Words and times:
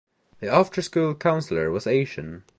The 0.39 0.51
after 0.51 0.81
school 0.81 1.13
counselor 1.13 1.69
was 1.69 1.85
Asian. 1.85 2.43